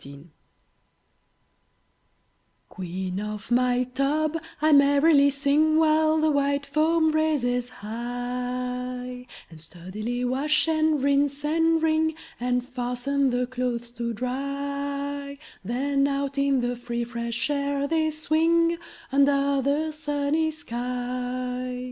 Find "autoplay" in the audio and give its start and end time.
0.03-0.27